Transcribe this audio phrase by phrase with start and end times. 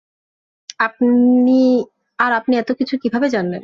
[2.19, 3.59] আর আপনি এতকিছু কিভাবে জানলেন?